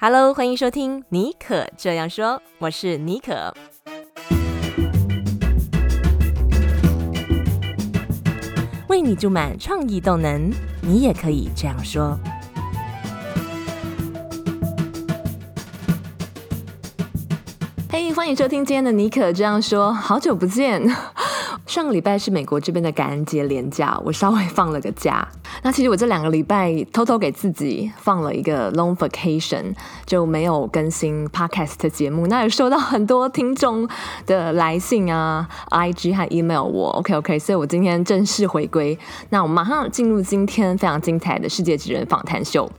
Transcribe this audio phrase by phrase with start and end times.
[0.00, 3.52] Hello，欢迎收听尼可这样说，我是尼可。
[8.86, 12.16] 为你注满创意动能，你也可以这样说。
[17.90, 20.80] 嘿，欢迎收听今天的尼可这样说，好久不见。
[21.68, 25.28] 上个礼拜是美国这边的感恩节连假，我稍微放了个假。
[25.62, 29.74] 那其实我这两个礼拜偷偷给自己放了一个 long vacation，
[30.06, 32.26] 就没有更新 podcast 节目。
[32.26, 33.86] 那也收到很多听众
[34.24, 38.98] 的来信啊，IG 和 email 我，OK OK，所以我今天正式回归。
[39.28, 42.70] 那我马上进入今天非常精彩的世界职人访谈秀。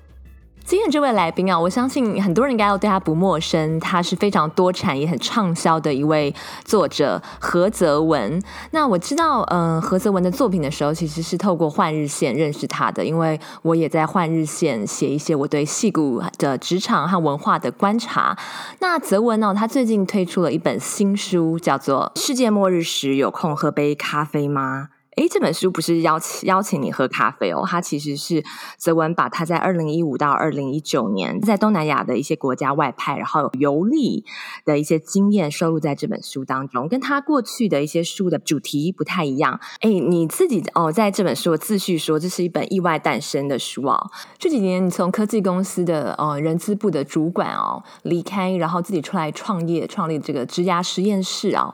[0.70, 3.80] 今天这位来宾啊，我相信很多人应该都对他不陌生。
[3.80, 6.32] 他是非常多产也很畅销的一位
[6.64, 8.40] 作者何泽文。
[8.70, 18.38] 那我知道，嗯、何泽文的作品的时候，其实是透过《换日线》认识他的，因为我也在《换日线》写一些我对戏骨的职场和文化的观察。
[18.78, 24.90] 那泽文呢、他最近推出了一本新书，叫做《世界末日时有空喝杯咖啡吗》。
[25.16, 28.44] 诶，这本书不是邀请邀请你喝咖啡哦，它其实是
[28.78, 34.24] 泽文把他在二零一五到二零一九年在东南亚的一些国家外派，然后游历
[34.64, 39.60] 的一些经验收录在这本书当中，跟他过去的一些书的主题不太一样。
[39.82, 44.12] 诶，你自己哦，在这本书的自序说，这是一本意外诞生的书哦。
[44.38, 51.74] 这几年你从科技公司的呃人资部的主管哦离开，然后自己出来创业，创立这个职涯实验室、哦，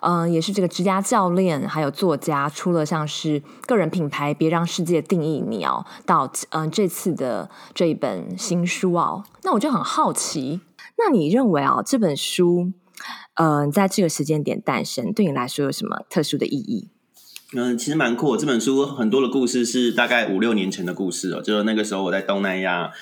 [0.00, 2.86] 嗯、也是这个职涯教练，还有作家，出了。
[2.86, 5.84] 像是个人品牌，别让世界定义你哦。
[6.06, 10.60] 到嗯、这次的这一本新书哦，那我就很好奇，
[10.96, 12.72] 那你认为啊、哦，这本书
[13.34, 16.88] 嗯、在这个时间点诞生，对你来说有什么特殊的意义？
[17.54, 18.36] 嗯、其实蛮酷。
[18.36, 22.92] 这本书很多的故事是大概五六年前的故事哦，就是那个时候我在东南亚，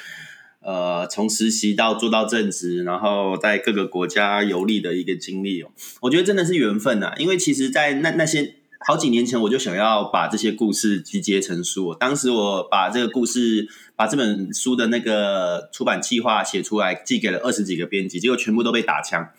[0.60, 5.70] 呃，从实习到做到正职，然后在各个国家游历的一个经历哦。
[6.00, 8.54] 我觉得真的是缘分呐、啊，因为其实，在那那些。
[8.86, 11.94] 好几年前我就想要把这些故事集结成书。
[11.94, 19.30] 当时我把这个故事，把这本书的那个出版计划写出来，寄给了二十几个编辑，结果全部都被打枪，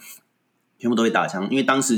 [0.79, 1.47] 全部都被打枪。
[1.51, 1.95] 因为当时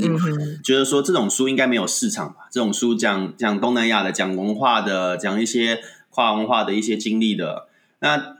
[0.62, 2.48] 觉得说这种书应该没有市场吧？
[2.52, 5.80] 这种书讲讲东南亚的，讲文化的，讲一些
[6.10, 7.68] 跨文化的一些经历的。
[8.00, 8.36] 那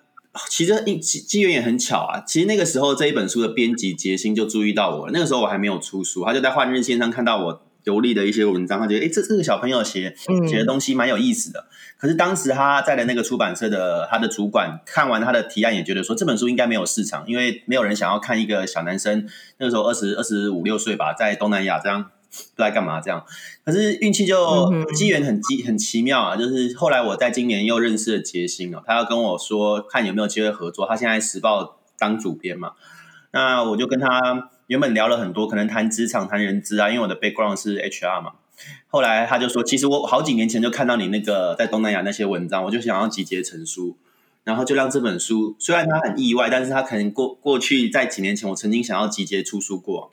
[0.51, 2.21] 其实机机缘也很巧啊。
[2.27, 5.13] 其实那个时候这一本书的编辑杰星就注意到我了。
[5.15, 7.63] 那个时候我还没有出书，他就在换日线上看到我。
[7.89, 10.15] 游历的一些文章，他觉得哎，这这个小朋友写
[10.47, 11.61] 写的东西蛮有意思的。
[11.61, 19.27] 嗯、可是当时他在的那个出版社的他的主管看完他的提案，也觉得说这本书应该没有市场，因为没有人想要看一个小男生
[19.57, 23.25] 那个时候二十二十五六岁吧，在东南亚这样不知道干嘛这样。
[23.65, 32.73] 可是运气就机缘很机很奇妙啊，就是后来我在今年又认识了杰星哦，他要跟我说看有没有机会合作，他现在时报当主编嘛，
[33.33, 34.51] 那我就跟他。
[34.69, 38.33] 原本聊了很多，可能谈职场、谈人资啊，因为我的 background 是 HR 嘛。
[38.89, 43.97] 后来他就说，其实我好几年前就看到你那个在东南亚那些文章，我就想要集结成书，
[44.45, 50.11] 然后就让这本书，虽然它很意外，但是它可能过过去在几年前，我曾经想要集结出书过。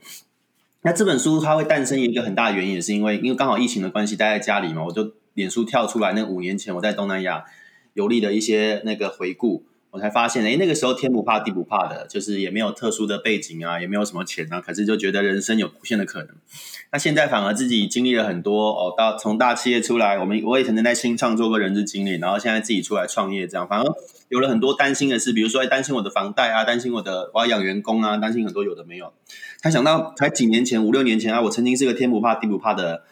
[0.84, 7.44] 那这本书它会诞生一个很大原因，也是因为因为刚好疫情的关系，待在家里嘛，我就脸书跳出来那五年前我在东南亚
[7.94, 9.66] 游历的一些那个回顾。
[9.96, 16.36] 我才发现，哎，那个时候天不怕地不怕的，就是也没有特殊的背景啊，也没有什么钱啊，可是就觉得人生有无限的可能。
[16.92, 23.86] 那现在反而自己经历了很多哦，到从大企业出来，我们我也曾经在新创做过人资经理，然后现在自己出来创业，这样反而
[24.28, 29.14] 有了很多担心的事，比如说担心我的房贷啊，担心我的我要养员工啊，担心很多有的没有。
[29.62, 33.04] 才想到才几年前五六年前啊，我曾经是个天不怕地不怕的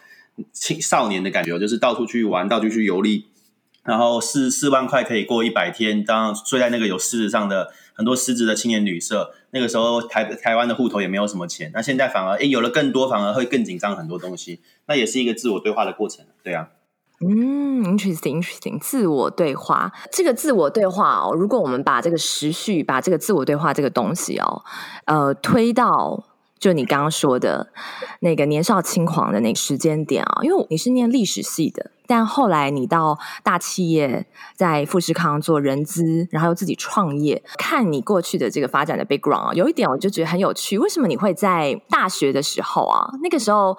[0.52, 3.28] 青少年的感觉，就是到处去玩，到处去游历。
[3.84, 9.32] 然后四四万块可以过一百天，当睡在那个有狮子上的很多狮子的青年旅社。
[9.50, 14.60] 那个时候台台湾的户头也没有什么钱，那现在反而诶有了更多，反而会更紧张很多东西。
[14.86, 16.70] 那也是一个自我对话的过程，对啊。
[17.20, 19.92] 嗯，interesting interesting，自我对话。
[20.10, 24.62] 这个自我对话哦，如果我们把这个时序，把这个自我对话这个东西哦，
[25.04, 26.24] 呃，推到。
[26.56, 27.68] 就你刚刚说的
[28.20, 40.78] 那个年少轻狂的那个时间点啊，因为你是念历史系的，但后来你到大企业，在富士康做人资，然后又自己创业，看你过去的这个发展的 background，有一点我就觉得很有趣。
[40.78, 43.10] 为什么你会在大学的时候啊？
[43.22, 43.76] 那个时候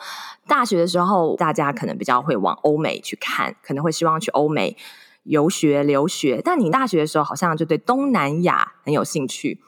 [0.47, 4.75] 大学的时候，大家可能比较会往欧美去看，可能会希望去欧美
[5.23, 9.61] 游学留学，但你大学的时候好像就对东南亚很有兴趣。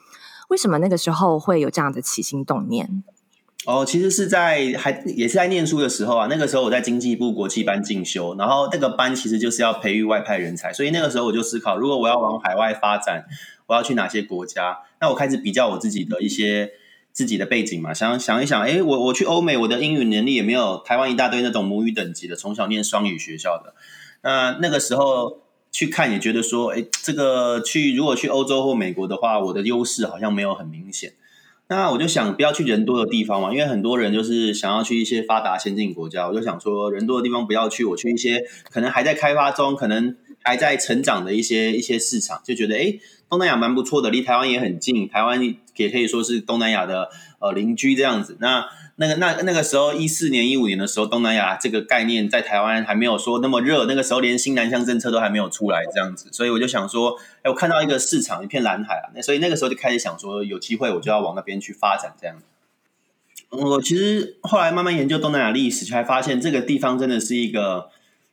[0.48, 3.04] 为什么那个时候会有这样的起心动念？
[3.66, 13.24] 哦，其实是在还也是在念书的时候啊，那个时候我在经济部国际班进修，然后那个班其实就是要培育外派人才，所以那个时候我就思考，如果我要往海外发展，
[13.66, 14.78] 我要去哪些国家？
[15.00, 16.70] 那我开始比较我自己的一些
[17.12, 23.74] 自己的背景嘛，想想一想，哎，我我去欧美，我的英语能力也没有台湾一大堆那种母语等级的，从小念双语学校的，
[24.22, 25.40] 那那个时候
[25.72, 31.12] 去看也觉得说，哎，这个去如果去欧洲或美国的话，我的优势好像没有很明显。
[31.70, 36.26] 那我就想不要去人多的地方嘛，因为很多人就是想要去一些发达先进国家。
[36.26, 42.98] 我就想说，人多的地方不要去，我去一些可能还在开发中、可能还在成长的一些一些市场，就觉得诶，
[43.28, 45.42] 东南亚蛮不错的，离台湾也很近，台湾
[45.76, 48.38] 也可以说是东南亚的呃邻居这样子。
[48.40, 48.64] 那
[49.00, 62.42] 那个那那个时候一四年一五年的时候，东南亚这个概念在台湾还没有说那么热，那个时候连新南向政策都还没有出来这样子，所以我就想说，哎，我看到一个市场一片蓝海啊，那所以那个时候就开始想说，有机会我就要往那边去发展这样。
[63.50, 67.90] 我其实后来慢慢研究东南亚历史，才发现这个地方真的是一个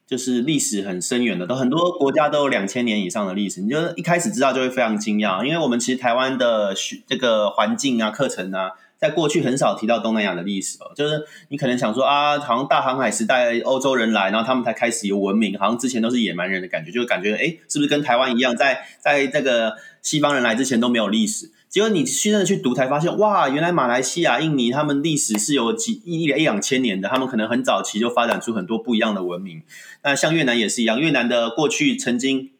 [0.07, 6.73] 就是历史很深远的，都很多国家都有两千年以上的历史，你就一开始知道就会非常惊讶，因为我们其实台湾的
[7.05, 8.71] 这个环境啊、课程啊。
[8.97, 21.51] 在过去很少提到东南亚的历史哦，就是你可能想说啊，好像大航海时代欧洲人来，然后他们才开始有文明，好像之前都是野蛮人的感觉，就感觉哎，是不是跟台湾一样，在在这个西方人来之前都没有历史？
[21.69, 29.61] 结果你去真的去读，才发现哇，原来马来西亚、印尼他们历史是有几一一两千年的，他们可能很早期就发展出很多不一样的文明。
[30.03, 32.51] 那像越南也是一样，越南的过去曾经。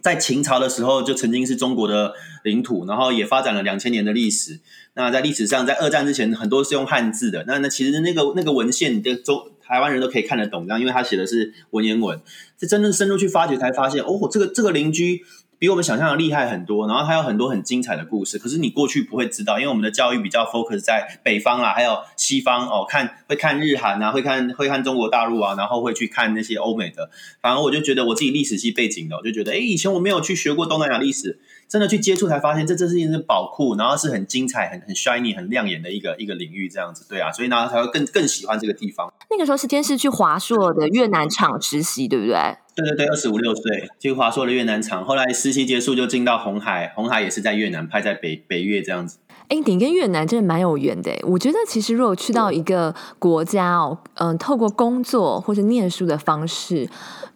[0.00, 2.14] 在秦朝的时候，就曾经是中国的
[2.44, 4.60] 领土，然后也发展了两千年的历史。
[4.94, 7.44] 那在历史上，在二战之前，很多是用汉字的。
[7.46, 12.20] 那那其实那个那个文献，的中台湾人都可以看得懂，这样，因为他写的是文言文。
[12.56, 15.24] 这真正深入去发掘，才发现哦，这个这个邻居。
[15.58, 18.38] 比我们想象的厉害很多，然后它有很多很精彩的故事。
[18.38, 27.10] 可是你过去不会知道，因为我们的教育比较 focus 在北方啦，还有西方哦，看会看日韩啊，会看会看中国大陆啊，然后会去看那些欧美的。
[27.40, 31.40] 反而我就觉得我自己历史系背景的，我就觉得，哎，以前我没有去学过东南亚历史。
[31.68, 39.12] 真的去接触才发现，这这是一个宝库，然后是很精彩、很很 shiny、很亮眼的一个一个领域，这样子，对啊，所以呢才会更更喜欢这个地方。
[39.30, 42.56] 那个时候时间是去华硕的越南厂实习，对不对？
[42.74, 49.18] 对对对，二十五六岁去华硕的越南厂，后来实习结束就进到红海，红海也是在越南，派在北北越这样子。
[49.48, 51.10] 哎，你跟越南真的蛮有缘的。
[51.22, 56.88] 我觉得其实如果去到一个国家哦，嗯、透过工作或者念书的方式。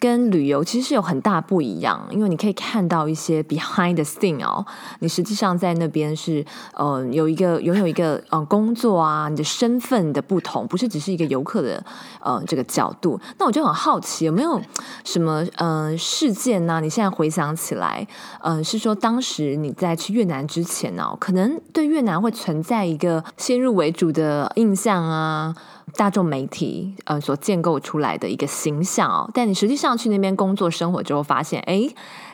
[0.03, 4.67] 跟旅游其实是有很大不一样，因为你可以看到一些 behind the scene 哦，
[4.99, 6.45] 你实际上在那边是
[6.75, 11.85] 呃有一个拥有一个呃工作啊，你的身份的不同，不是只是一个游客的
[12.21, 13.21] 呃这个角度。
[13.39, 14.61] 那我就很好奇，有没有
[15.05, 16.81] 什么呃事件呢？
[16.81, 18.05] 你现在回想起来，
[18.41, 25.55] 嗯、是说当时你在去越南之前呢、哦，可能对越南会存在一个先入为主的印象啊。
[25.95, 31.87] 大众媒体呃所建构出来的一个形象哦，但你实际上去那边工作生活之后，发现哎，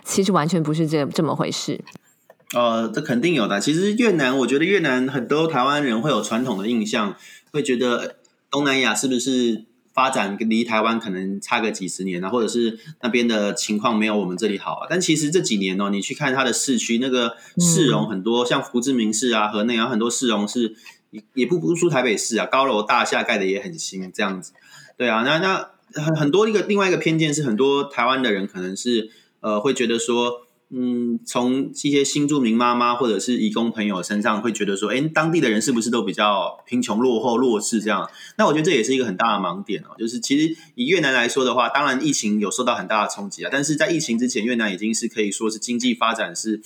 [0.05, 1.81] 其实完全不是这这么回事。
[2.55, 3.59] 呃，这肯定有的。
[3.59, 7.17] 其实越南，我觉得越南很多台湾人会有传统的印象，
[7.51, 8.17] 会觉得
[8.49, 9.65] 东南亚是不是
[9.99, 14.87] 发展离台湾可能差个几十年啊，或者是那边的情况没有我们这里好啊。
[14.89, 20.77] 但其实这几年哦，你去看它的市区，那个市容很多，像胡志明市啊、河内啊，很多市容是。
[21.11, 24.53] 也也不不输台北市啊，高楼大厦盖的也很新，这样子，
[24.99, 29.11] 对啊，那那很很多一个另外一个偏见是，很多台湾的人可能是
[29.41, 38.11] 呃会觉得说，嗯，从一些新住民妈妈或者是移工朋友身上会觉得说，哎，当地的人是不是都比较贫穷落后弱势这样？
[38.37, 46.61] 那我觉得这也是一个很大的盲点哦，就是其实以越南来说的话，当然疫情有受到很大的冲击啊，但是在疫情之前，越南已经是可以说是经济发展是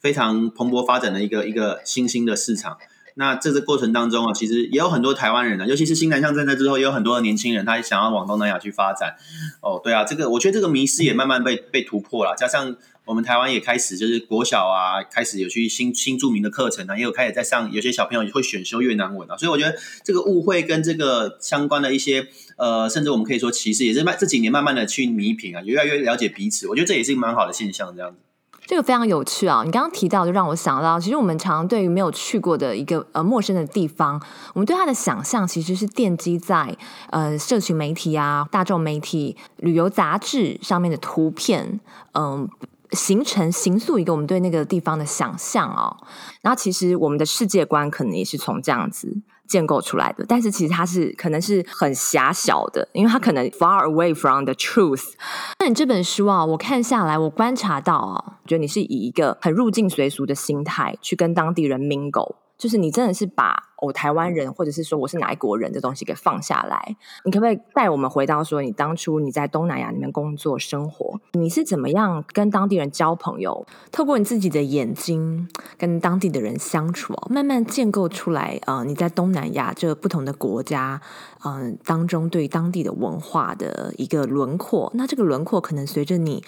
[0.00, 2.78] 非常蓬勃发展的一个一个新兴的市场。
[3.14, 9.16] 那这个过程当中啊，其实也有很多台湾人呢，尤其是新南向政策之后，也有很多的年轻人，他想要往东南亚去发展。
[9.60, 12.34] 哦，对啊，这个我觉得这个迷失也慢慢被被突破了。
[12.34, 19.36] 加上我们台湾也开始就是国小啊，开始有去新新著名的课程啊，也有开始在上，有些小朋友也会选修越南文啊。
[19.36, 26.68] 所以我觉得这个误会跟这个相关的一些呃，甚至我们可以说歧视，也是慢这几年慢慢的去弥平啊，越来越了解彼此。
[26.68, 28.18] 我觉得这也是一个蛮好的现象，这样子。
[28.64, 29.64] 这个非常有趣啊！
[29.64, 34.22] 你刚刚提到，就让我想到，其实我们常常对于没有去过的一个呃陌生的地方，
[34.54, 36.74] 我们对它的想象其实是奠基在
[37.10, 41.80] 呃社群媒体啊、大众媒体、旅游杂志上面的图片，
[42.14, 42.48] 嗯、
[42.92, 45.96] 形成形塑一个我们对那个地方的想象哦。
[46.40, 49.22] 然后，其实我们的世界观可能也是从这样子。
[49.48, 55.10] 建构出来的，但是其实它是可能是很狭小的，因为它可能 far away from the truth。
[55.58, 66.96] 那你这本书啊，我看下来，我观察到啊，觉得你是以一个很入境随俗的心态去跟当地人 mingle，就是你真的是把我台湾人，或者是说我是哪一国人的东西给放下来。
[67.24, 73.66] 你可不可以带我们回到说，你当初你在东南亚里面工作生活，你是怎么样跟当地人交朋友？
[73.90, 78.60] 透过你自己的眼睛跟当地的人相处，慢慢建构出来。
[78.66, 81.00] 呃，你在东南亚这不同的国家，
[81.44, 84.90] 嗯、呃，当中对当地的文化的一个轮廓。
[84.94, 86.44] 那这个轮廓可能随着你。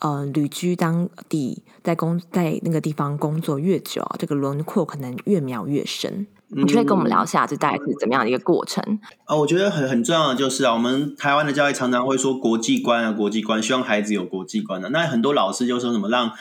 [0.00, 6.28] 呃，旅居当地，在工在那个地方工作越久，这个轮廓可能越描越深。
[6.50, 8.82] 嗯、你可以跟我们聊一下，这大概是怎么样的一个过程？
[9.24, 14.90] 啊、呃，我觉得很很重要的就是啊，我们台湾的教育常常会说国际观啊，国际观，希望孩子有国际观的、啊。
[14.92, 16.32] 那很多老师就说什么让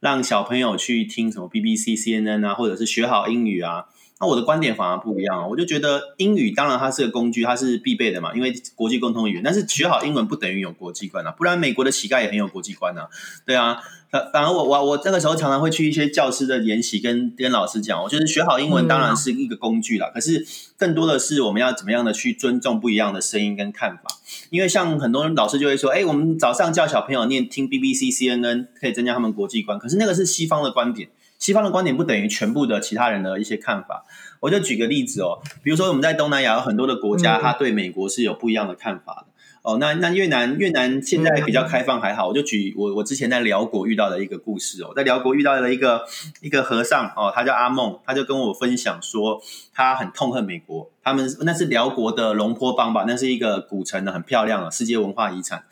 [0.00, 3.84] 让小朋友去听什么 BBC、CNN 啊，或者是学好英语啊。
[4.22, 9.42] 那我的观点反而不一样，我就觉得英语当然它是个工具，它是必备的嘛，因为国际共通语言。
[9.42, 13.08] 但是学好英文不等于有国际观啊，不然美国的乞丐也很有国际观啊，
[13.44, 13.78] 对啊。
[14.12, 24.04] 反反而我我我那个时候常常会去一些教师的研习，跟跟老师讲，我觉得学好英文当然是一个工具啦，可是更多的是我们要怎么样的去尊重不一样的声音跟看法。
[24.50, 31.08] 因为像很多人老师就会说，哎，我们早上叫小朋友念听 BBC、CNN 可以增加他们国际观，可是那个是西方的观点。
[31.42, 34.04] 西方的观点不等于全部的其他人的一些看法。
[34.38, 39.32] 我就举个例子哦，比如说我们在东南亚有很多的国家，他对美国是有不一样的看法的。
[39.62, 42.28] 哦，那那越南越南现在比较开放还好。
[42.28, 46.04] 我就举我我之前在辽国遇到的一个故事哦，在辽国遇到了一个
[46.40, 49.40] 一个和尚哦，他叫阿梦，他就跟我分享说，
[49.74, 55.64] 他很痛恨美国，他们那是辽国的龙坡邦吧，那是一个古城的，很漂亮的世界文化遗产。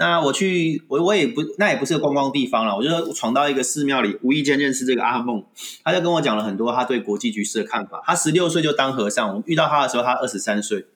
[0.00, 2.76] 那我去，我我也不，那也不是个观光地方了。
[2.76, 5.44] 我就说闯到一个寺庙里，无意间认识这个阿梦，
[5.82, 8.00] 他就跟我讲了很多他对国际局势的看法。
[8.06, 10.86] 他十六岁就当和尚，我遇到他的时候他二十三岁，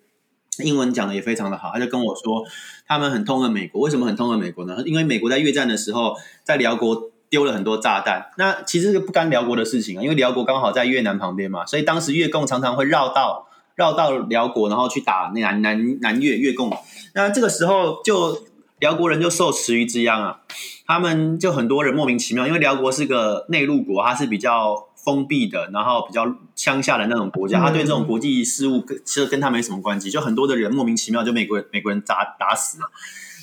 [0.63, 1.73] 英文讲的也非常的好。
[1.75, 2.45] 他就跟我说，
[2.87, 4.81] 他们很痛恨美国，为什么很痛恨美国呢？
[4.87, 8.31] 因为美国在越战的时候，在辽国丢了很多炸弹。
[8.39, 16.73] 那其实是不干辽国的事情啊，因为辽国刚好在越南旁边嘛，所以当时越共常常会绕道绕到辽国，然后去打南南南越越共。
[17.15, 18.45] 那这个时候就。
[18.83, 20.41] 寮国人就受池鱼之殃啊，
[20.85, 32.91] 他们就很多人莫名其妙，因为辽国是个内陆国，它是比较封闭的，然后比较乡下的那种国家，他对这种国际事务跟其实跟他没什么关系，就很多的人莫名其妙就美国人美国人打打死了。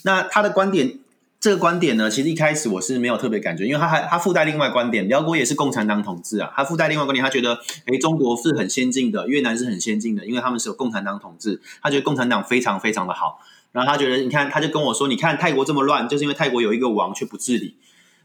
[0.04, 1.00] 那他的观点，
[1.40, 13.40] 这个观点呢，其实一开始我是没有特别感觉，因为他还他附带另外观点，辽国也是共产党统治啊，他附带另外观点，他觉得诶中国是很先进的，越南是很先进的，因为他们是有共产党统治，他觉得共产党非常非常的好。
[13.72, 17.78] 然后他觉得，你看，他就跟我说，你看泰国这么乱，就是因为泰国有一个王却不治理。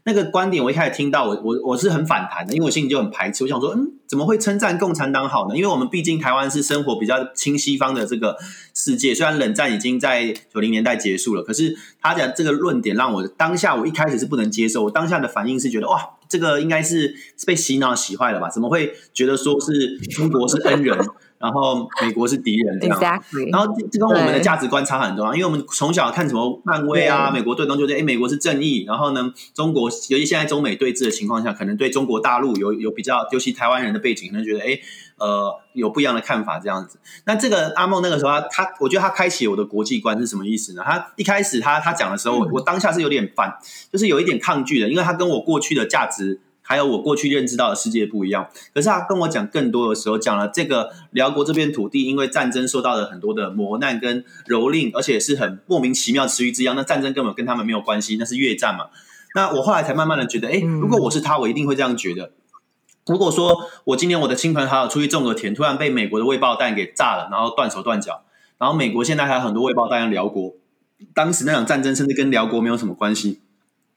[0.07, 3.43] 那个观点我一开始听到，我我我是很反弹的，因为我心里就很排斥。
[3.43, 5.55] 我想说，嗯，怎么会称赞共产党好呢？
[5.57, 8.37] 因为我们毕竟台湾是生活比较亲西方的这个
[8.75, 14.83] 世界，虽然冷战已经在九零年代结束了，可是他讲这个论点让我当下我一开始是不能接受。
[14.83, 17.15] 我当下的反应是觉得，哇，这个应该是
[17.47, 18.47] 被洗脑洗坏了吧？
[18.47, 20.99] 怎么会觉得说是中国是恩人？
[21.45, 23.51] 然后美国是敌人这样，Exactly.
[23.51, 28.83] 然后这跟我们的价值观差很多啊，因为我们从小看什么漫威啊，美国队长就觉得哎，美国是正义。
[28.87, 34.79] 然后呢，中国尤其现在中美对峙的情况下，可能对中国大陆有有比较，尤其台湾人的背景，可能觉得哎，
[35.17, 36.97] 呃，有不一样的看法这样子。
[37.25, 40.81] 那这个阿梦那个时候他，他我觉得他开启我的国际观是什么意思呢？
[40.83, 43.55] 他一开始他他讲的时候，我我当下是有点反，
[43.93, 46.41] 就是有一点抗拒的，因为他跟我过去的价值。
[46.67, 56.75] 还有我过去认知到的世界不一样，可是他跟我讲更多的时候，讲了这个辽国这片土地因为战争受到了很多的磨难跟蹂躏，而且是很莫名其妙池鱼之殃。
[56.75, 58.87] 那战争根本跟他们没有关系，那是越战嘛。
[59.35, 62.31] 那我后来才慢慢的觉得，哎，如果我是他，我一定会这样觉得。
[63.05, 68.23] 如果说我今年我的亲朋好友出去种个田，突然被美国的未爆弹给炸了，然后断手断脚，
[68.57, 70.55] 然后美国现在还有很多未爆弹，寮国
[71.13, 73.41] 当时那场战争甚至跟辽国没有什么关系。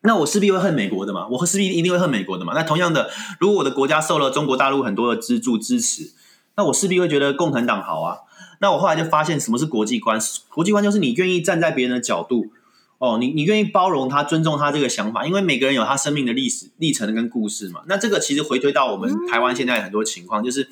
[0.03, 2.53] 那我势必会恨美国的嘛，我势必一定会恨美国的嘛。
[2.55, 6.13] 那同样的，如果我的国家受了中国大陆很多的资助支持，
[6.57, 8.19] 那我势必会觉得共产党好啊。
[8.61, 10.19] 那我后来就发现，什么是国际观？
[10.51, 12.47] 国际观就是你愿意站在别人的角度。
[12.99, 17.83] 哦，你你愿意包容他，尊重他这个想法，因为每个人有他生命的历史历程跟故事嘛。
[17.87, 20.67] 那这个其实回推到我们台湾现在很多情况，就是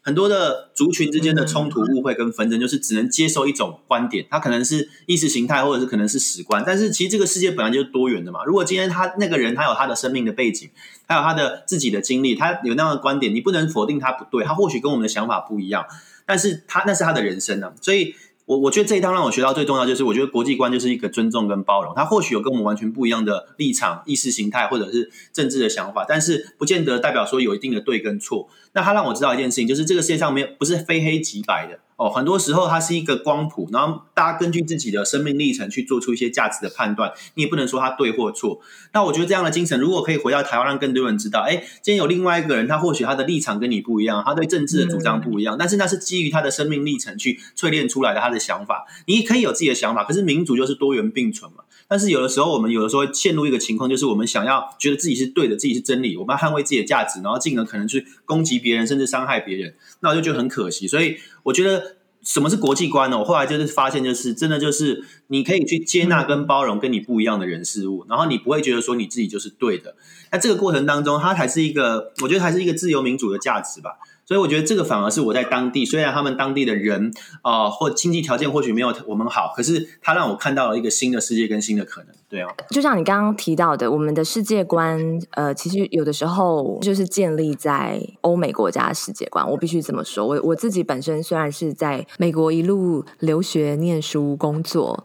[0.00, 6.62] 很多的族群之间的冲突、误会跟纷争，就是只能接受一种观点，他可能是意识形态，或者是可能是史观。
[6.64, 8.44] 但是其实这个世界本来就是多元的嘛。
[8.44, 10.70] 如果今天他那个人他有他的生命的背景，
[11.08, 15.84] 他有他的自己的经历，他有那样的观点，你不能否定他不对，他或许跟我们的想法不一样，
[16.24, 18.14] 但是他那是他的人生呢、啊，所以。
[18.44, 21.92] 我我觉得这一趟让我学到最重要就是，我觉得国际观就是一个尊重跟包容。
[21.94, 28.48] 他或许有跟我们完全不一样的立场、意识形态或者是政治的想法，但是不见得代表说有一定的对跟错。
[28.74, 31.78] 那他让我知道一件事情，就是这个世界上没有不是非黑即白的。
[31.96, 38.60] 哦，很多时候它是一个光谱，然后大家根据自己的生命历程去做出一些价值的判断，你也不能说它对或错。
[38.92, 48.86] 那我觉得这样的精神，如果可以回到台湾，让更多人知道，哎，今天有另外一个人，他或许他的立场跟你不一样，他对政治的主张不一样，嗯、但是那是基于他的生命历程去淬炼出来的他的想法。
[49.06, 51.58] 你可以有自己的想法，可是民主就是多元并存嘛。
[51.92, 60.88] 但是有的时候，我们有的时候陷入一个情况，就是我们想要觉得自己是对的，自己是真理，我们要捍卫自己的价值，然后进而可能去攻击别人，甚至伤害别人，那我就觉得很可惜。
[60.88, 61.96] 所以我觉得。
[62.24, 63.18] 什么是国际观呢？
[63.18, 69.96] 我后来就是发现，就是真的就是你可以去接纳跟包容跟你不一样的人事物，然后你不会觉得说你自己就是对的。
[70.30, 73.98] 那这个过程当中，它才是一个，我觉得还是一个自由民主的价值吧。
[74.32, 77.12] 所以我觉得这个反而是我在当地，虽然他们当地的人
[77.42, 82.14] 啊、或经济条件或许没有我们好，可是他让我看到了一个新的世界跟新的可能。
[82.30, 84.98] 对啊，就像你刚刚提到的，我们的世界观，
[85.32, 89.46] 呃，其实有的时候就是建立在欧美国家的世界观。
[89.46, 95.04] 我必须这么说，我我自己本身虽然是在美国一路留学、念书、工作，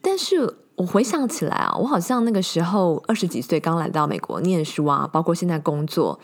[0.00, 6.20] 但是我回想起来啊，我好像那个时候二十几岁刚来到美国念书啊，包括现在工作。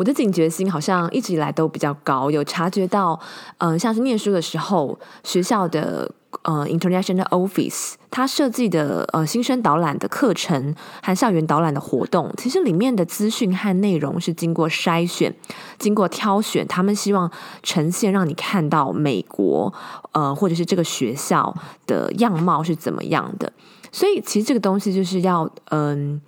[0.00, 3.20] 我的警觉心好像一直以来都比较高，有察觉到，
[3.58, 15.36] 嗯、像是念书的时候，学校的呃 International Office 它设计的呃新生导览的课程和校园导览的活动，其实里面的资讯和内容是经过筛选、
[15.78, 17.30] 经过挑选，他们希望
[17.62, 19.70] 呈现让你看到美国
[20.12, 21.54] 呃或者是这个学校
[21.86, 23.52] 的样貌是怎么样的，
[23.92, 26.22] 所以其实这个东西就是要嗯。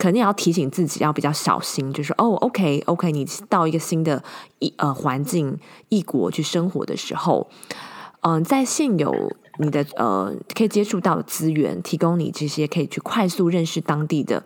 [0.00, 4.24] 肯定要提醒自己要比较小心，就是哦，OK，OK，、你到一个新的
[4.58, 5.58] 异呃环境、
[5.90, 7.46] 异国去生活的时候，
[8.22, 14.42] 嗯、在现有你的呃可以接触到的资源，提供你这些可以去快速认识当地的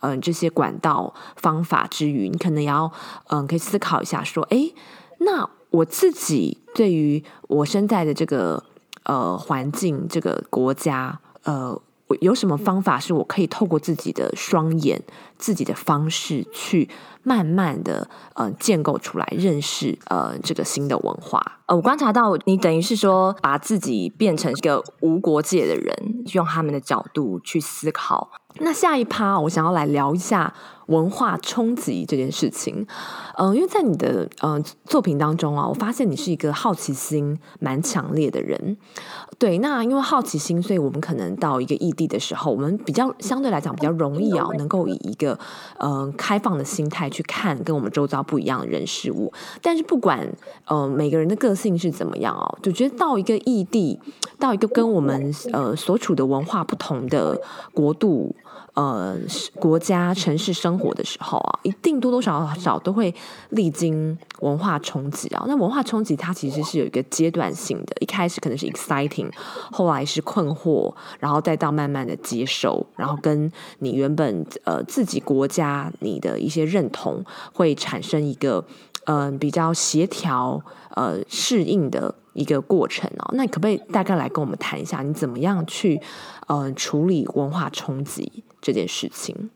[0.00, 2.92] 嗯、这些管道方法之余，你可能要
[3.28, 4.74] 嗯、可以思考一下，说，诶，
[5.20, 8.62] 那我自己对于我身在的这个
[9.04, 11.80] 呃环境、这个国家，呃。
[12.08, 15.02] 我有什么方法是我可以透过自己的双眼、
[15.38, 16.88] 自己的方式去
[17.22, 21.57] 慢慢的呃建构出来，认识呃这个新的文化？
[21.68, 28.30] 呃，我观察到你等于是说把自己变成一个无国界的人，用他们的角度去思考。
[28.60, 30.52] 那下一趴，我想要来聊一下
[30.86, 32.86] 文化冲击这件事情。
[33.36, 38.78] 嗯、因为在你的呃作品当中啊，我发现你是一个好奇心蛮强烈的人。
[39.38, 45.38] 对，那因为好奇心，所以我们可能到一个异地的时候，我们比较相对来讲比较容易啊，能够以一个
[45.78, 49.32] 呃开放的心态去看跟我们周遭不一样的人事物。
[49.62, 50.26] 但是不管
[50.64, 53.98] 呃每个人的个性是怎么样哦，就觉得到一个异地，
[54.38, 57.40] 到一个跟我们呃所处的文化不同的
[57.74, 58.34] 国度。
[58.74, 59.16] 呃，
[59.56, 63.12] 国家、城市生活的时候啊，一定多多少少都会
[63.48, 65.44] 历经文化冲击啊。
[65.48, 69.28] 那文化冲击它其实是有一个阶段性的，一开始可能是 exciting，
[69.72, 78.64] 后来是困惑，然后再到慢慢的接受，然后跟你原本呃自己国家你的一些认同会产生一个、
[79.08, 80.62] 呃、比较协调
[80.94, 83.32] 呃适应的一个过程哦。
[83.32, 86.00] 那你可不可以大概来跟我们谈一下，你怎么样去
[86.46, 88.44] 呃处理文化冲击？
[88.60, 89.50] 这件事情，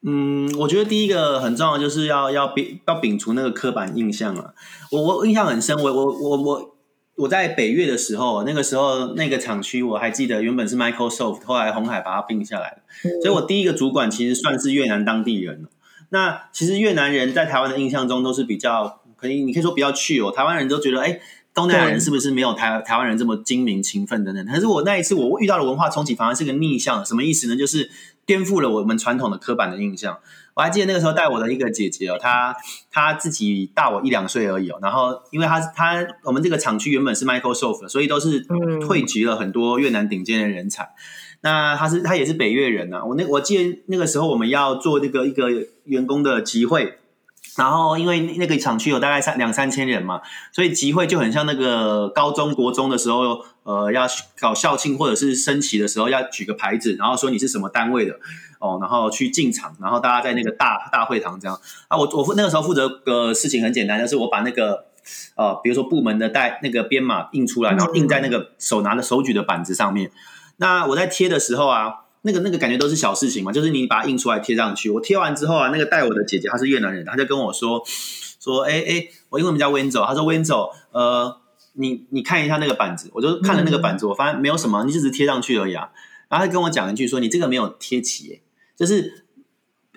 [0.00, 4.54] 嗯，我觉得第一个很重要，就是要要摒要摒除那个刻板印象啊。
[4.90, 6.74] 我我印象很深，我我我我
[7.16, 12.78] 我在北越的时候，那个时候那个厂区我还记得，原本是 Microsoft，后来红海把它并下来了，
[13.22, 15.68] 所以我第一个主管其实算是越南当地人。
[16.12, 21.20] 那其实越南人在台湾的印象中都是比较，可以你可以说比较去哦，台湾人都觉得哎。
[21.54, 24.46] 东南亚人是不是没有台台湾人这么精明、勤奋等等？
[24.46, 27.54] 可是我那一次我遇到的文化冲击，反而是个逆向，什么意思呢？
[27.54, 27.90] 就是
[28.24, 30.18] 颠覆了我们传统的刻板的印象。
[30.54, 32.56] 我还记得那个时候带我的一个姐姐哦，她
[32.90, 34.78] 她自己大我一两岁而已哦。
[34.80, 38.46] 然后因为她她我们这个厂区原本是 Microsoft，所以都是
[38.88, 40.88] 汇集了很多越南顶尖的人才。
[41.42, 43.04] 那他是他也是北越人呐。
[43.04, 45.48] 我那我记得那个时候我们要做那个一个
[45.84, 46.98] 员工的集会。
[47.54, 54.06] 然后，因为那个厂区有大概三两三千人嘛，所以集会就很像那个高中国中的时候，呃，要
[54.40, 58.18] 搞校庆或者是升旗的时候，要举个牌子，然后说你是什么单位的
[58.58, 61.98] 哦，然后去进场，然后大家在那个大大会堂这样啊。
[61.98, 64.86] 我我那个时候负责个事情很简单，就是我把那个
[65.34, 70.10] 呃，比如说部门的带那个编码印出来，然后印在那个手拿的手举的板子上面。
[70.62, 71.98] 那我在贴的时候啊。
[72.24, 74.88] 那个那个感觉都是小事情嘛，就是你把它印出来贴上去。
[74.88, 81.36] 我贴完之后啊，那个带我的姐姐她是越南人，她就跟我说说，哎哎，我英文名叫 Wenzo，她说 Wenzo，呃，
[81.72, 85.90] 你你看一下那个板子，我就看了那个板子，我发现没有什么，你就只是贴上去而已啊。
[86.28, 88.42] 然后她跟我讲一句说，你这个没有贴齐，
[88.76, 89.21] 就是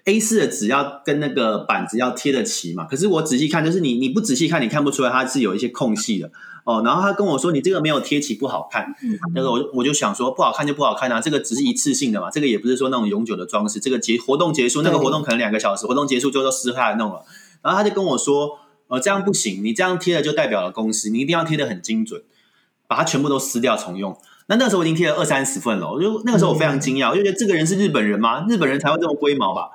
[0.06, 2.86] A4 的纸要跟那个板子要贴得齐嘛。
[2.86, 6.30] 可是我仔细看，就是你你不仔细看，你看不出来它是有一些空隙的
[6.64, 6.84] 哦。
[6.86, 8.94] 然后他跟我说，你这个没有贴齐不好看。
[9.34, 13.80] 那个我我就想说，不好看就不好看啊，这个只是一次性的嘛，这个也不是说那种永久的装饰。
[13.80, 17.24] 这个结活动结束，那个活动可能两个小时，活动结束就都撕下来弄了。
[17.64, 22.22] 然后他就跟我说，呃，这样不行，你这样贴了就代表了公司，你一定要贴得很精准，
[22.88, 24.16] 把它全部都撕掉重用。
[24.48, 28.46] 那那时候我已经贴了二三十份了，我就那个时候我非常惊讶，我就觉得这个人是日本人吗？
[28.48, 29.70] 日本人才会这么龟毛吧？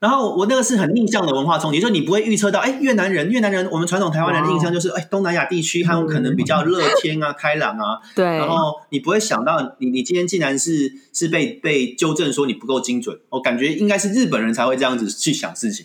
[0.00, 8.24] 然后我那个是很逆向的文化冲击，就是你不会预测到，哎，越南人，越南人，我们传统台湾人的印象就是，哎，东南亚地区他们可能比较乐天啊、 开朗啊，对。
[8.24, 15.84] 然后你不会想到，你你今天竟然是是被被纠正说你不够精准，我感觉应该是日本人才会这样子去想事情。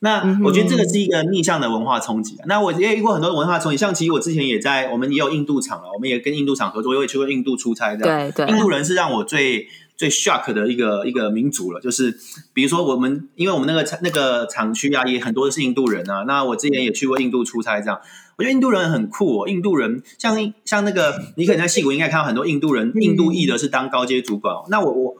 [0.00, 2.36] 那我觉得这个是一个逆向的文化冲击。
[2.44, 8.30] 那我也遇过很多文化冲击，像其实我之前也在，我们也有印度厂了，我们也跟印度厂合作，我也去过印度出差这样。
[8.34, 8.54] 对对。
[8.54, 9.66] 印度人是让我最。
[9.96, 12.16] 最 shock 的一个一个民族了，就是
[12.52, 16.24] 比如说我们，因为我们那个厂那个厂区啊，也很多是印度人啊。
[16.26, 18.00] 那我之前也去过印度出差，这样
[18.36, 19.48] 我觉得印度人很酷哦。
[19.48, 24.54] 印度人像像那个，你可能在戏谷应该看到很多印度人，印度裔的是当高阶主管。
[24.54, 25.16] 哦那我我。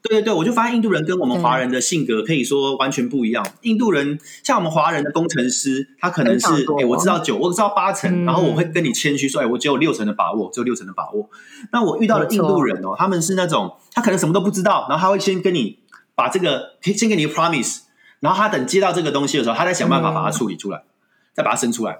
[0.00, 3.44] 对对对，我就发现印度人跟我们华人的性格可以说完全不一样。
[3.62, 6.46] 印度人像我们华人的工程师，他可能是
[6.80, 11.28] 哎，我知道九，我知道八成，然后我会跟你谦虚说，哎，我只有六成的把握，只有六成的把握。
[11.72, 15.80] 那我遇到的印度人哦，他们是那种他可能什么都不知道，然后他会先跟你
[16.14, 17.80] 把这个先给你 promise，
[18.20, 20.82] 然后他等接到这个东西的时候，他再想办法把它处理出来，
[21.34, 21.98] 再把它生出来。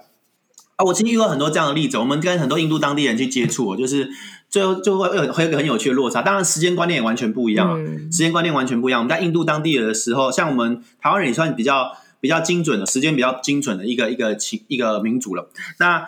[0.77, 4.09] 啊，我其实遇到很多这样的例子，我们跟很多印度当地人去接触，就是
[4.49, 6.21] 最后就会有会有一个很有趣的落差。
[6.21, 8.99] 当然，时间观念也完全不一样，嗯、时间观念完全不一样。
[8.99, 15.49] 我们在印度当地的时候，像我们台湾人也算比较比较精准的，时间比较精准的一个一个情一个民族了。
[15.79, 16.03] 那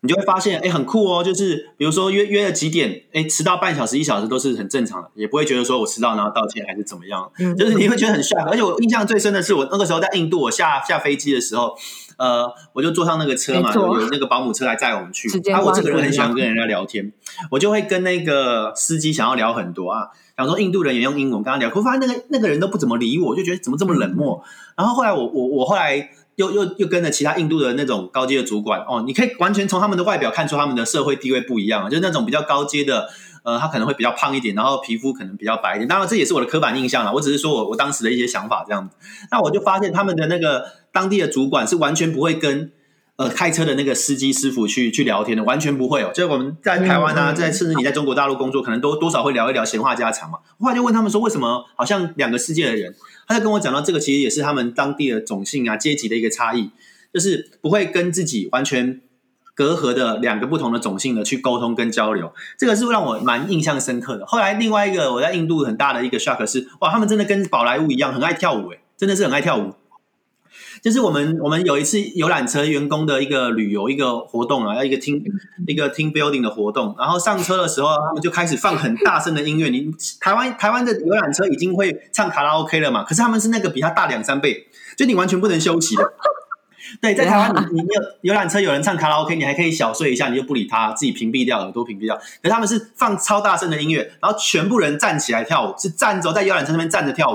[0.00, 8.42] 你就会发现，哎，很酷哦，就是比如说约约了几点，哎，迟到半小时一小时都是很正常的，也不会觉得说我迟到然后道歉还是怎么样，嗯、就是你会觉得很帅。
[8.42, 11.76] 而且我印象最深的是，我那个时候在印度，我下下飞机的时候。
[12.16, 15.28] 呃，我就坐上那个车嘛，有有那个保姆车来载我们去。
[15.52, 17.12] 啊，我这个人很喜欢跟人家聊天，
[17.50, 20.08] 我就会跟那个司机想要聊很多啊。
[20.36, 24.42] 想说印度人也用英文跟他聊，可我发现那个那个人都不怎么理我，我就觉得怎么这么冷漠。
[24.76, 33.08] 然后后来我我我后来又又又跟着其他印度的那种高阶的主管哦，你可以完全从他们的外表看出他们的社会地位不一样，就是那种比较高阶的。
[33.46, 35.86] 呃，他可能会比较胖一点，然后皮肤可能比较白一点。
[35.86, 37.12] 当然，这也是我的刻板印象了。
[37.12, 38.96] 我只是说我我当时的一些想法这样子。
[39.30, 42.72] 那我就发现他们的那个当地的主管是完全不会跟
[43.16, 46.10] 呃开车的那个司机师傅去去聊天的，完全不会哦。
[46.14, 50.38] 就是我们在台湾啊，在甚至你在中国大陆工作，可能都多少会聊一聊闲话家常嘛。
[50.58, 52.94] 后来就问他们说，为什么好像两个世界的人？
[53.26, 56.70] 他就跟我讲到，这个其实也是他们当地的种姓啊、阶级的一个差异，
[57.12, 59.00] 就是不会跟自己完全。
[59.54, 64.26] 隔阂的两个不同的种姓的去沟通跟交流，这个是让我蛮印象深刻的。
[64.26, 69.72] 后来另外一个我在印度很大的一个 shock 是，哇，他们真的跟宝莱坞一样，很爱跳舞，诶，真的是很爱跳舞。
[70.82, 75.22] 就是我们我们有一次游览车员工的一个旅游一个活动啊，要一个 team
[75.66, 79.68] 一个 team building 的活动，然后上车的时候，他们就开始放很大声的音乐。
[79.68, 83.02] 你台湾台湾的游览车已经会唱卡拉 OK 了嘛？
[83.02, 86.12] 可是他们是那个比他大两三倍，就你完全不能休息的。
[87.00, 92.16] 对，在台湾，你你有游览车有人唱卡拉 OK，你还可以小睡一下，你就不理他，自己屏蔽掉，耳朵屏蔽掉。
[92.16, 97.34] 可是他们是放超大声的音乐，然后全部人站起来跳舞，是站着在游览车那边站着跳舞，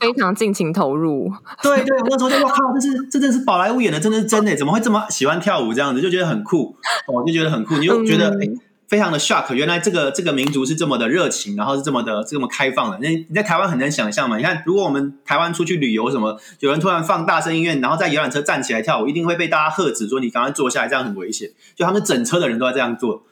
[0.00, 1.32] 非常尽情投入。
[1.62, 6.76] 对对，我那时候就哇靠，这是这真的是宝莱坞演的，真的是真的，怎么会这么喜欢跳舞这样子，就觉得很酷，
[7.08, 12.98] 我、哦、就觉得很酷，你就觉得、嗯非常的 shock，原来这个这个民族是这么的热情，然后是这么的这么开放的。
[13.00, 14.36] 那你在台湾很难想象嘛？
[14.36, 21.48] 你看，如果我们台湾出去旅游，什么有人突然放大声音乐，然后在游览车站起来跳舞，一定会被大家喝止，说你赶快坐下来，这样很危险。
[21.74, 23.22] 就他们整车的人都在这样做。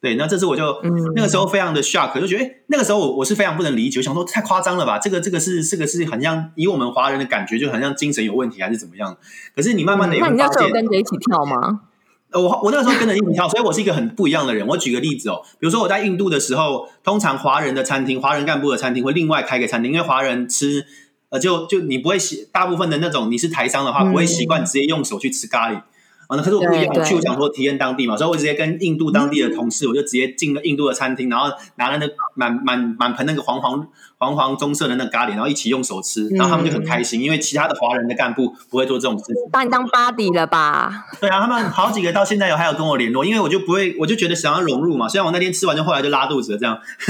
[0.00, 4.98] 对，那这次我就、嗯、那个时候非常的 shock，就觉得哎，那个时候我我是非常不能理解，我想说太夸张了吧？
[4.98, 9.16] 这个这个是这个是很像以我们华人的感觉，就很像精神有问题还是怎么样？
[9.54, 11.82] 可是你慢慢的那你那时候跟着一起跳吗？
[12.30, 14.66] 呃，我我那个时候跟着一起跳，所以我是一个很不一样的人。
[14.66, 20.84] 我举个例子哦，比如说我在印度的时候，通常华人的餐厅、华人干部的餐厅会另外开个餐厅，因为华人吃，
[21.30, 25.80] 呃，就就你不会习，大部分的那种你是台商的话，不会习惯直接用手去吃咖喱。
[26.28, 33.86] 啊，那可是我不一样，我去我想说体验当地嘛，所以我直接跟印度当地的同事，我就直接进了印度的餐厅，然后拿了那满满满盆那个黄黄
[34.18, 39.34] 黄黄棕色的那个咖喱，然后一起用手吃，然后他们就很开心，因为其他的华人的干部不会做这种事情。
[39.50, 41.06] 把你当 buddy 了吧？
[41.18, 45.08] 对啊，他们好几个到现在有还有跟我联络，因为我就不会，我就觉得想要融入嘛。
[45.08, 46.78] 虽然我那天吃完就后来就拉肚子了，这样。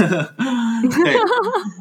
[1.03, 1.13] 对，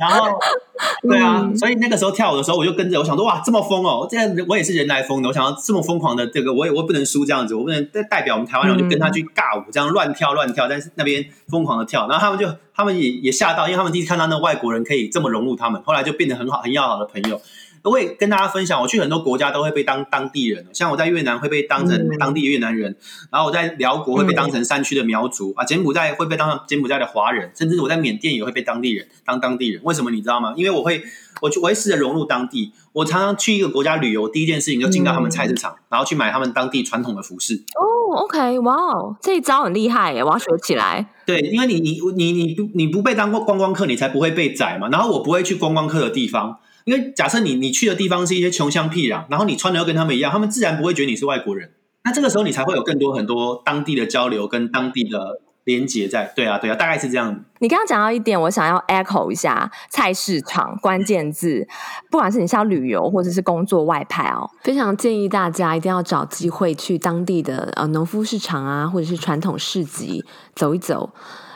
[0.01, 0.27] 然后
[1.09, 7.28] 对啊，所以那个时候跳舞的时候，我就跟着，我想说哇，这么疯哦，这样我也是人来疯的，我想要这么疯狂的这个，我也我不能输。
[7.29, 17.41] 这样子，我不能代代表我们台湾人，我就跟他去尬舞，这样乱跳乱跳，但是那边疯狂的跳，然后他们就他们也也吓到，因为他们第一次看到那外国人可以这么融入他们，后来就变得很好很要好的朋友。
[17.85, 22.97] 我也跟大家分享，我去很多国家都会被当当地人，像我在越南会被当成当地的越南人，嗯、
[23.33, 29.81] 然后我在辽国会被当成山区的苗族、嗯、啊，柬埔寨会被当成柬埔寨的华人，甚至我在缅甸也会被当地人当当地人。
[29.85, 30.55] 为什么你知道吗？
[30.57, 31.03] 因为我会，
[31.41, 32.73] 我我会试着融入当地。
[32.93, 37.63] 我常常去一个国家旅游，第一件事情就进到他们菜市场，嗯、然后去买他们当地传统的服饰。
[37.77, 41.07] 哦，OK，哇哦，这一招很厉害耶，我要学起来。
[41.25, 44.89] 对，因为你你你你不你不被当过观光客，你才不会被宰嘛。
[44.89, 46.59] 然后我不会去观光客的地方。
[46.89, 51.71] 因为假设你你去的地方是一些穷乡僻壤，然后你穿的又跟他们一样，他们自然不会觉得你是外国人。
[52.05, 56.33] 那这个时候你才会有更多很多当地的交流跟当地的连接在。
[56.35, 57.45] 对啊，对啊，大概是这样。
[57.59, 61.69] 你刚刚讲到一点，我想要 echo 一下菜市场关键字，
[62.11, 70.25] 不管是你是要旅游或者是工作外派哦，非常建议大家一定要找机会去当地的呃农夫市场啊，或者是传统市集
[70.55, 71.11] 走一走。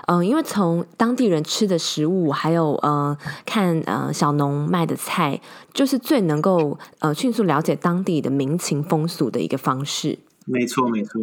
[0.06, 5.40] 嗯、呃，因为从当地人吃的食物，还有呃看呃小农卖的菜，
[5.72, 10.18] 就是最能够呃迅速了解当地的民情风俗的一个方式。
[10.44, 11.20] 没错，没错。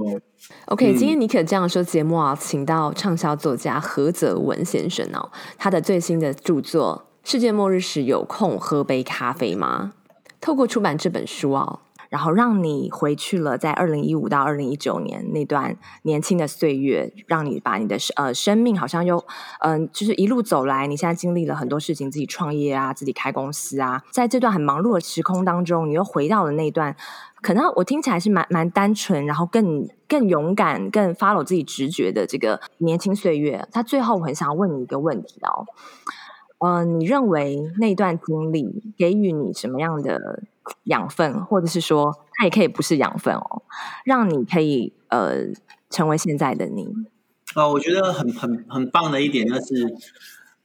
[0.67, 9.91] OK，、嗯、今天你可这样说节目啊，请到畅销作家何泽文先生哦，他的最新的著作《世界末日时有空喝杯咖啡吗》，
[10.39, 11.79] 透过出版这本书啊。
[12.09, 19.23] 然后让你回去了，在二零一五到二零一九年那段年轻的岁月，让你把你的呃生命好像又
[19.59, 26.95] 嗯、就是一路走来，你现在经历了很多事情，自己创业啊，自己开公司啊，在这段很忙碌的时空当中，你又回到了那段，
[27.41, 33.67] 可能我听起来是蛮蛮单纯，然后更更勇敢，更 follow 自己直觉的这个年轻岁月。
[33.71, 35.65] 他最后我很想要问你一个问题哦，
[36.65, 40.41] 嗯、你认为那段经历给予你什么样的？
[40.85, 43.63] 养分，或者是说，它也可以不是养分哦，
[44.05, 45.45] 让你可以呃
[45.89, 46.87] 成为现在的你。
[47.55, 49.93] 哦，我觉得很很很棒的一点就是，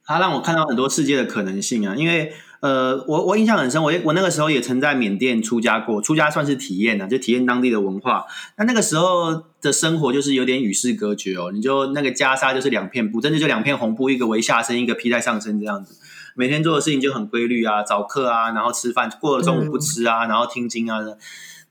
[0.05, 1.95] 它让我看到很多世界的可能性啊。
[1.95, 8.25] 因为呃，我我印象很深，我我那个时候也曾在缅甸出家过，出家算是体验啊，就体验当地的文化。
[8.57, 15.95] 那那个时候的生活就是有点与世隔绝哦，你就那个袈裟就是两片布，真的就两片红布，一个围下身，一个披在上身这样子。
[16.35, 20.99] 每天做的事情就很规律啊，早课啊，然后吃饭，过了中午不吃啊，嗯、然后听经啊。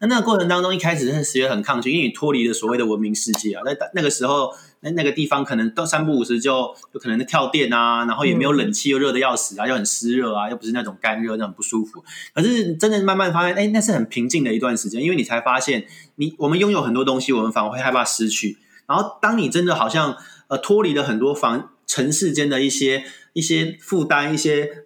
[0.00, 3.62] 那那个过程当中，一开始真的觉得很抗拒，因为你脱离了所谓的文明世界啊。
[3.64, 12.04] 那那个时候，那那个地方可能到三不五时就有可能跳电啊，然后也没有冷气，又热的要死啊，又很湿热啊，又不是那种干热，那很不舒服。
[12.34, 18.58] 可是真的慢慢发现，哎，那是很平静的一段时间，因为你才发现，你我们拥有很多东西，我们反而会害怕失去。
[18.86, 20.16] 然后当你真的好像
[20.48, 23.04] 呃脱离了很多房尘世间的一些。
[23.36, 24.84] 一些负担，一些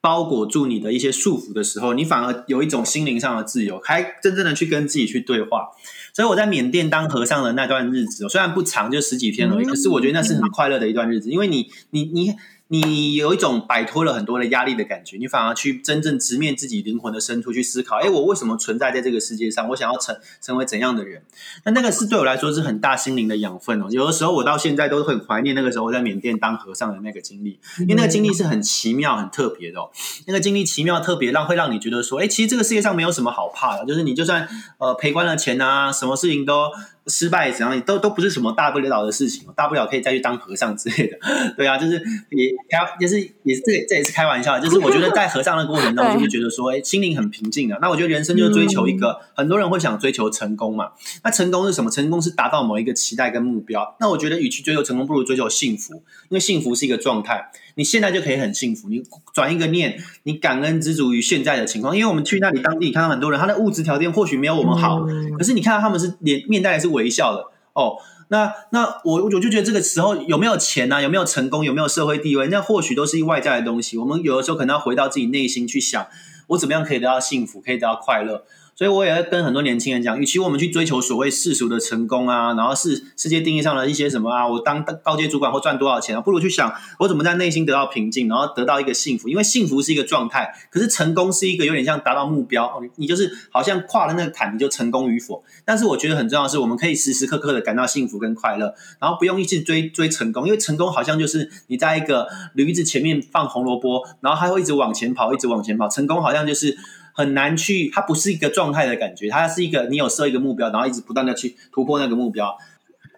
[0.00, 5.68] 包裹住你的一些束缚的时候，你反而有一种心灵上的自由，还真正的去跟自己去对话。
[6.14, 12.34] 所以我在缅甸当和尚的那段日子，虽然不长，就十几天而已，可是我觉得那是很快乐的一段日子，因为你，你，你。
[12.72, 19.68] 你有一种摆脱了很多的压力的感觉，你反而去真正直面自己灵魂的深处去思考，哎，我为什么存在在这个世界上？
[19.70, 21.24] 我想要成成为怎样的人？
[21.64, 23.88] 那那个是对我来说是很大心灵的养分哦。
[23.90, 29.80] 有的时候我到现在都很怀念那个时候我在缅甸当和尚的那个经历，因为那个经历是很奇妙、很特别的。
[30.28, 36.70] 那个经历奇妙特别，让会让你觉得说，哎，其实这个世界上没有什么好怕的，就是你就算呃赔光了钱啊，什么事情都。
[37.06, 41.18] 失败怎样都都不是什么大不了的事情，大不了可以再去当和尚之类的，
[41.56, 41.94] 对啊，就是
[42.30, 47.78] 也开也是也是这这也是开玩笑，就是我觉得在和尚的过程当中， 就是觉得说，哎，心灵很平静的。
[47.80, 50.90] 那我觉得人生就是追求一个，很多人会想追求成功嘛。
[51.24, 51.90] 那成功是什么？
[51.90, 53.96] 成功是达到某一个期待跟目标。
[53.98, 57.50] 那我觉得，与其追求成功，不如追求幸福，因为幸福是一个状态。
[57.76, 61.96] 你现在就可以很幸福，你转一个念，你感恩知足于现在的情况。
[61.96, 65.00] 因为我们去那里当地，看到很多人，他的物质条件或许没有我们好，
[65.38, 67.96] 可是你看到他们是连面带的是微笑的哦。
[68.28, 73.98] 那那我我就觉得这个时候有没有钱啊，有没有成功，有没有社会地位，那或许都是外在的东西。
[73.98, 76.06] 我们有的时候可能要回到自己内心去想，
[76.46, 78.44] 我怎么样可以得到幸福，可以得到快乐。
[78.80, 89.28] 所以我也会跟很多年轻人讲，与其我们去追求所谓世俗的成功啊，然后世世界定义上的一些什么啊，我当高阶主管或赚多少钱啊，不如去想我怎么在内心得到平静，然后得到一个幸福。
[89.28, 95.44] 因为幸福是一个状态，可是成功是一个有点像达到目标，你就是好像跨了那个坎，你就成功与否。
[95.66, 105.86] 但是我觉得很重要的是，我们可以时时刻刻的感到幸福跟快乐，然后不用一直追追成功，因为成功好像就是你在一个驴子前面放红萝卜，然后它会一直往前跑，一直往前跑。
[105.86, 106.78] 成功好像就是。
[107.20, 112.56] 很难去，它不是一个状态的感觉，它是一个你有设一个目标，然后一直不断的去突破那个目标。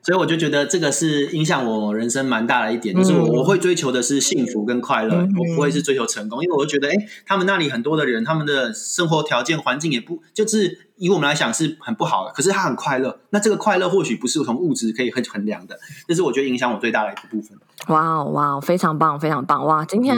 [0.03, 17.57] 所以我就觉得这个是影响我人生蛮大的一点，就是我我会追求的是幸福跟快乐，我不会是追求成功，因为我就觉得，哎，他们那里很多的人，他们的生活条件环境也不就是以我们来讲是很不好的，可是他很快乐，那这个快乐或许不是从物质可以很衡量的，这是我觉得影响我最大的一个部分。
[17.87, 19.65] 哇哇，非常棒，非常棒！
[19.65, 20.17] 哇，今天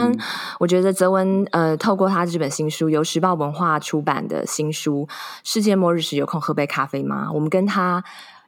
[0.59, 5.07] 我觉得泽文呃，透过他这本新书，由时报文化出版的新书
[5.43, 8.03] 《世界末日时有空喝杯咖啡吗》，我们跟他。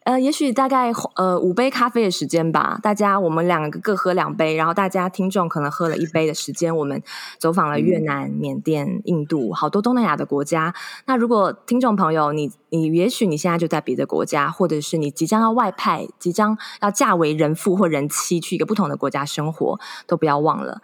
[0.08, 7.04] 呃，也许大概呃五杯咖啡的时间吧，大家我们两个各喝两杯，然后大家听众可能喝了一杯的时间，我们
[7.38, 10.74] 走访了越南、缅甸、印度，好多东南亚的国家。
[11.08, 20.82] 那如果听众朋友，你你也许你现在就在别的国家，或者是你即将要外派，即将要嫁为人父或人妻，去一个不同的国家生活，都不要忘了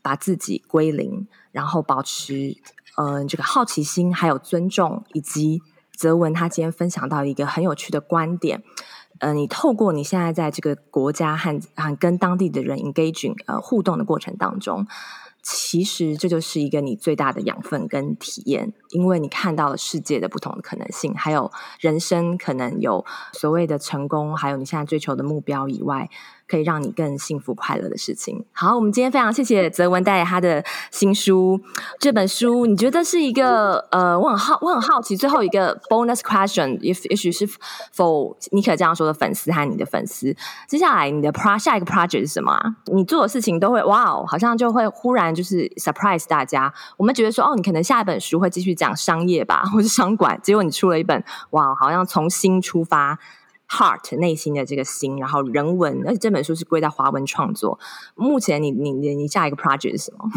[0.00, 2.56] 把自己归零，然后保持
[2.96, 5.60] 呃这个好奇心，还有尊重以及。
[5.96, 8.62] 泽文他今天分享到一个很有趣的观点，
[9.18, 14.86] 呃，你透过你现在在这个国家和和跟当地的人 engaging 呃互动的过程当中，
[15.42, 21.50] 其实这就是一个你最大的养分跟体验，因为你看到了世界的不同的可能性，还有
[21.80, 26.08] 人生可能有所谓的成功，还有你现在追求的目标以外。
[26.48, 28.44] 可以让你更幸福快乐的事情。
[28.52, 31.58] 好，我们今天非常谢谢泽文带来他的新书。
[31.98, 35.16] 这本书你觉得是一个呃，我很好，我很好奇。
[35.16, 37.48] 最后一个 bonus question，也也许是
[37.92, 40.36] 否你可这样说的粉丝和你的粉丝，
[40.68, 42.76] 接下来你的 pro 下一个 project 是什么啊？
[42.92, 46.72] 你做的事情都会哇哦，好像就会忽然就是 surprise 大家。
[46.96, 53.18] 我们觉得说哦，你可能下一本书会继续讲商业吧，或是商管，结果你出了一本哇，好像从心出发。
[53.68, 57.78] Heart 内心的这个心，然后人文，而且这本书是归在华文创作。
[58.14, 60.28] 目前你你你你下一个 project 是什么？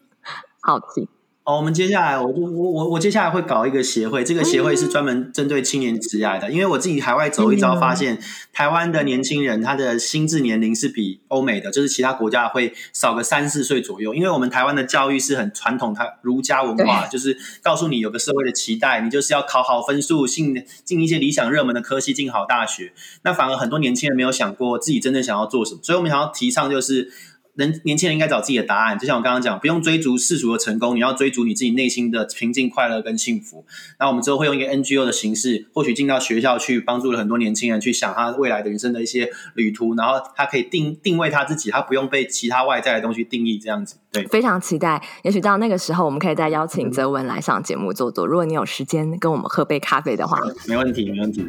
[0.60, 1.08] 好奇。
[1.44, 6.50] 哦，我们接下来，我我我我接下来会搞一个协会，这个协会是专门针对青年职涯的。
[6.50, 8.18] 因为我自己海外走一遭，发现
[8.50, 14.14] 台湾的年轻人他的心智年龄是比欧美的，就是其他国家会少个三四岁左右。
[14.14, 22.94] 因为我们台湾的教育是很传统，它儒家文化就是告诉你有个社会的期待，你就是要考好分数，进进一些理想热门的科系，进好大学。
[23.22, 27.12] 那反而很多年轻人没有想过自己真正想要做什么，所以我们想要提倡就是。
[27.54, 33.64] 人年轻人应该找自己的答案，就像我刚刚讲，不用追逐世俗的成功，你要追逐你自己内心的平静、快乐跟幸福。
[34.00, 43.96] 那我们之后会用一个 NGO 的形式，或许进到学校去，帮助了很多年轻人去想他未来的人生的一些旅途，然后他可以定定位他自己，他不用被其他外在的东西定义，这样子。
[44.10, 45.00] 对，非常期待。
[45.22, 48.26] 也许到那个时候，我们可以再邀请泽文来上节目做做。
[48.26, 51.44] 如果你有时间跟我们喝杯咖啡的话，没问题，没问题。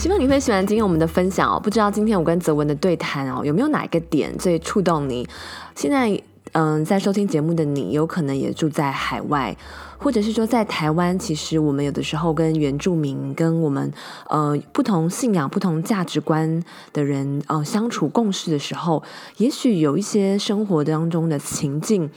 [0.00, 1.60] 希望你会喜欢今天我们的分享哦。
[1.60, 5.28] 不知道今天我跟泽文的对谈哦，有没有哪一个点最触动你？
[5.74, 6.18] 现在
[6.52, 9.54] 嗯，在收听节目的你，有可能也住在海外。
[10.02, 13.92] 或者是说，在台湾，其实我们有的时候跟原住民、跟我们
[14.28, 16.62] 呃不同信仰、不同价值观
[16.94, 19.02] 的人呃相处共事的时候，
[19.36, 22.10] 也许有一些生活当中的情境，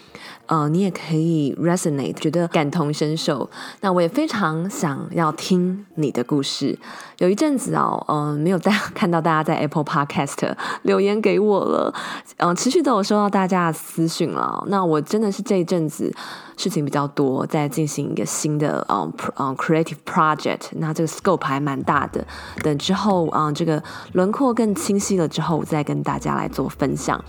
[0.46, 3.50] 呃，你也可以 resonate，觉得感同身受。
[3.82, 6.80] 那我也非常想要听你的故事。
[7.18, 11.94] 有一阵子哦，嗯、呃，没有再看到大家在 Apple Podcast 留言给我了，
[12.38, 14.64] 嗯、呃，持续都有收到大家的私讯了。
[14.68, 16.14] 那我真的是这一阵子。
[16.58, 22.26] 事情比较多，在进行一个新的嗯嗯 creative project，那这个 scope 还蛮大的。
[22.62, 23.82] 等之后啊、嗯，这个
[24.14, 27.24] 轮廓更清晰了之后，我再跟大家来做分享。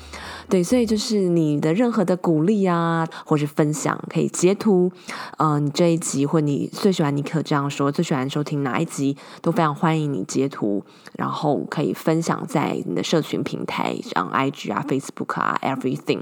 [0.48, 4.92] 对，所以就是你的任何的鼓励啊，或是分享，可以截图，
[5.38, 16.20] 嗯，你这一集或你最喜欢尼可这样说，最喜欢收听哪一集，都非常欢迎你截图，然后可以分享在你的社群平台，像 IG 啊、Facebook 啊，everything，